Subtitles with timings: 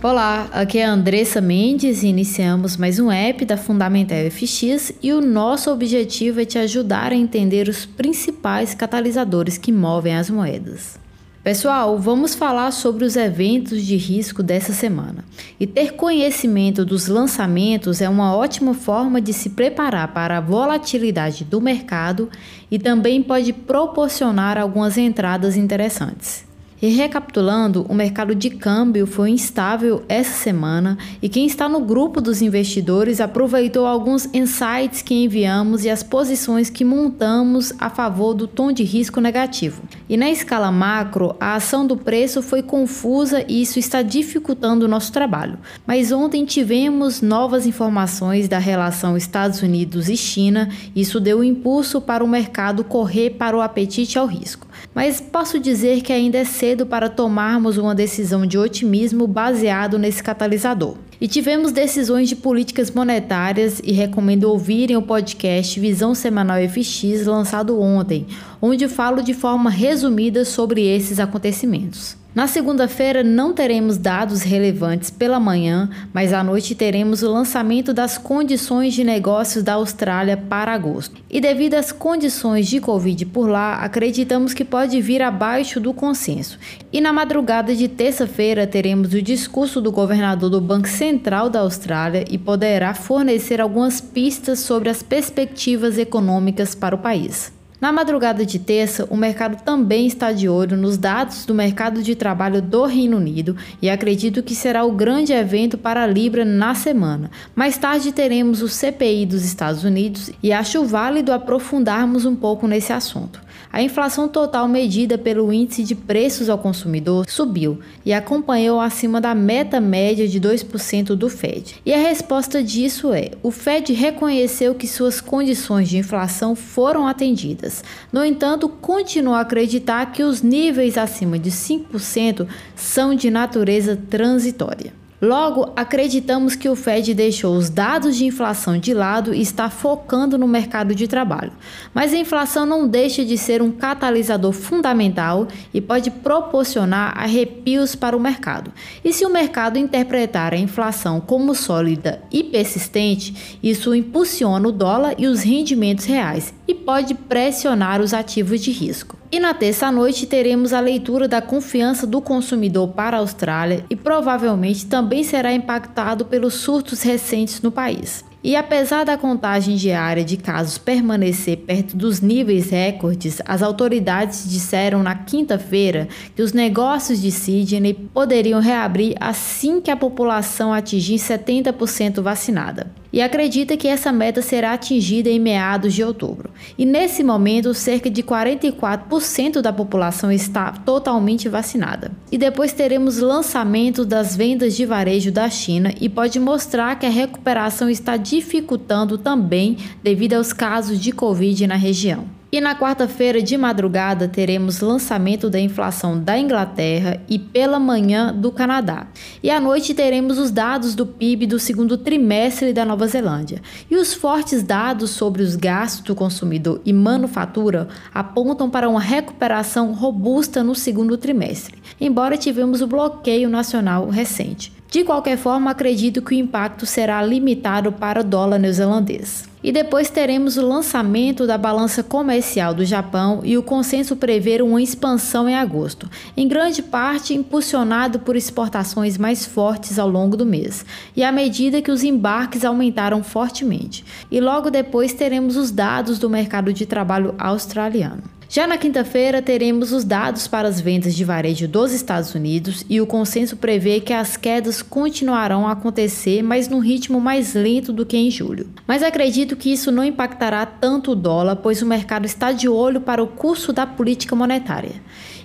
[0.00, 5.12] Olá, aqui é a Andressa Mendes e iniciamos mais um app da Fundamental FX e
[5.12, 11.00] o nosso objetivo é te ajudar a entender os principais catalisadores que movem as moedas.
[11.42, 15.24] Pessoal, vamos falar sobre os eventos de risco dessa semana.
[15.58, 21.44] E ter conhecimento dos lançamentos é uma ótima forma de se preparar para a volatilidade
[21.44, 22.28] do mercado
[22.70, 26.47] e também pode proporcionar algumas entradas interessantes.
[26.80, 32.20] E recapitulando, o mercado de câmbio foi instável essa semana e quem está no grupo
[32.20, 38.46] dos investidores aproveitou alguns insights que enviamos e as posições que montamos a favor do
[38.46, 39.82] tom de risco negativo.
[40.08, 44.88] E na escala macro, a ação do preço foi confusa e isso está dificultando o
[44.88, 45.58] nosso trabalho.
[45.84, 52.00] Mas ontem tivemos novas informações da relação Estados Unidos e China, e isso deu impulso
[52.00, 54.68] para o mercado correr para o apetite ao risco.
[54.94, 60.22] Mas posso dizer que ainda é cedo para tomarmos uma decisão de otimismo baseado nesse
[60.22, 60.96] catalisador.
[61.20, 67.80] E tivemos decisões de políticas monetárias e recomendo ouvirem o podcast Visão Semanal FX lançado
[67.80, 68.24] ontem,
[68.62, 72.16] onde falo de forma resumida sobre esses acontecimentos.
[72.38, 78.16] Na segunda-feira não teremos dados relevantes pela manhã, mas à noite teremos o lançamento das
[78.16, 81.20] condições de negócios da Austrália para agosto.
[81.28, 86.60] E devido às condições de Covid por lá, acreditamos que pode vir abaixo do consenso.
[86.92, 91.07] E na madrugada de terça-feira teremos o discurso do governador do Banco Central
[91.50, 97.52] da Austrália e poderá fornecer algumas pistas sobre as perspectivas econômicas para o país.
[97.80, 102.16] Na madrugada de terça, o mercado também está de olho nos dados do mercado de
[102.16, 106.74] trabalho do Reino Unido e acredito que será o grande evento para a Libra na
[106.74, 107.30] semana.
[107.54, 112.92] Mais tarde teremos o CPI dos Estados Unidos e acho válido aprofundarmos um pouco nesse
[112.92, 113.40] assunto.
[113.72, 119.34] A inflação total medida pelo índice de preços ao consumidor subiu e acompanhou acima da
[119.34, 121.76] meta média de 2% do Fed.
[121.84, 127.84] E a resposta disso é: o Fed reconheceu que suas condições de inflação foram atendidas.
[128.12, 134.92] No entanto, continua a acreditar que os níveis acima de 5% são de natureza transitória.
[135.20, 140.38] Logo, acreditamos que o Fed deixou os dados de inflação de lado e está focando
[140.38, 141.50] no mercado de trabalho.
[141.92, 148.16] Mas a inflação não deixa de ser um catalisador fundamental e pode proporcionar arrepios para
[148.16, 148.72] o mercado.
[149.04, 155.16] E se o mercado interpretar a inflação como sólida e persistente, isso impulsiona o dólar
[155.18, 159.17] e os rendimentos reais e pode pressionar os ativos de risco.
[159.30, 164.86] E na terça-noite teremos a leitura da confiança do consumidor para a Austrália e provavelmente
[164.86, 168.24] também será impactado pelos surtos recentes no país.
[168.42, 175.02] E apesar da contagem diária de casos permanecer perto dos níveis recordes, as autoridades disseram
[175.02, 182.22] na quinta-feira que os negócios de Sydney poderiam reabrir assim que a população atingir 70%
[182.22, 186.50] vacinada e acredita que essa meta será atingida em meados de outubro.
[186.76, 192.12] E nesse momento, cerca de 44% da população está totalmente vacinada.
[192.30, 197.10] E depois teremos lançamento das vendas de varejo da China e pode mostrar que a
[197.10, 202.37] recuperação está dificultando também devido aos casos de Covid na região.
[202.50, 208.50] E na quarta-feira de madrugada teremos lançamento da inflação da Inglaterra e pela manhã do
[208.50, 209.06] Canadá.
[209.42, 213.60] E à noite teremos os dados do PIB do segundo trimestre da Nova Zelândia.
[213.90, 219.92] E os fortes dados sobre os gastos do consumidor e manufatura apontam para uma recuperação
[219.92, 224.72] robusta no segundo trimestre, embora tivemos o bloqueio nacional recente.
[224.90, 229.46] De qualquer forma, acredito que o impacto será limitado para o dólar neozelandês.
[229.68, 234.80] E depois teremos o lançamento da balança comercial do Japão e o consenso prevê uma
[234.80, 240.86] expansão em agosto, em grande parte impulsionado por exportações mais fortes ao longo do mês,
[241.14, 244.06] e à medida que os embarques aumentaram fortemente.
[244.30, 248.37] E logo depois teremos os dados do mercado de trabalho australiano.
[248.50, 252.98] Já na quinta-feira, teremos os dados para as vendas de varejo dos Estados Unidos e
[252.98, 258.06] o consenso prevê que as quedas continuarão a acontecer, mas num ritmo mais lento do
[258.06, 258.70] que em julho.
[258.86, 263.02] Mas acredito que isso não impactará tanto o dólar, pois o mercado está de olho
[263.02, 264.94] para o curso da política monetária.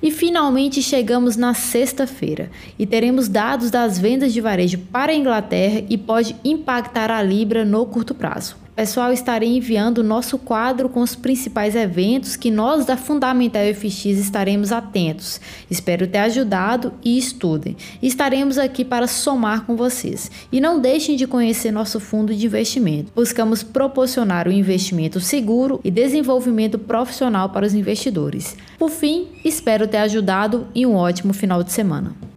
[0.00, 5.82] E finalmente chegamos na sexta-feira e teremos dados das vendas de varejo para a Inglaterra
[5.90, 8.61] e pode impactar a Libra no curto prazo.
[8.74, 14.06] Pessoal, estarei enviando o nosso quadro com os principais eventos que nós da Fundamental FX
[14.06, 15.38] estaremos atentos.
[15.70, 17.76] Espero ter ajudado e estudem.
[18.02, 20.30] Estaremos aqui para somar com vocês.
[20.50, 23.12] E não deixem de conhecer nosso fundo de investimento.
[23.14, 28.56] Buscamos proporcionar o investimento seguro e desenvolvimento profissional para os investidores.
[28.78, 32.31] Por fim, espero ter ajudado e um ótimo final de semana.